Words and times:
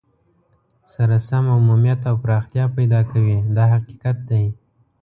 سره 0.93 1.15
سم 1.27 1.45
عمومیت 1.57 1.99
او 2.09 2.15
پراختیا 2.23 2.65
پیدا 2.75 2.99
کوي 3.11 3.37
دا 3.55 3.63
حقیقت 3.73 4.17
دی. 4.29 4.43